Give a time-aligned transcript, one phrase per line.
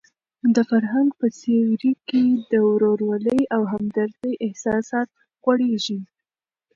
[0.55, 5.07] د فرهنګ په سیوري کې د ورورولۍ او همدردۍ احساسات
[5.43, 5.99] غوړېږي.